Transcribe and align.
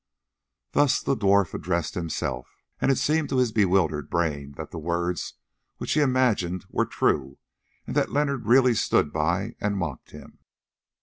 Thus 0.71 0.99
the 0.99 1.15
dwarf 1.15 1.53
addressed 1.53 1.93
himself, 1.93 2.47
and 2.79 2.89
it 2.91 2.97
seemed 2.97 3.29
to 3.29 3.37
his 3.37 3.51
bewildered 3.51 4.09
brain 4.09 4.53
that 4.53 4.71
the 4.71 4.79
words 4.79 5.35
which 5.77 5.91
he 5.93 5.99
had 5.99 6.09
imagined 6.09 6.65
were 6.71 6.87
true, 6.87 7.37
and 7.85 7.95
that 7.95 8.11
Leonard 8.11 8.47
really 8.47 8.73
stood 8.73 9.13
by 9.13 9.55
and 9.61 9.77
mocked 9.77 10.09
him. 10.09 10.39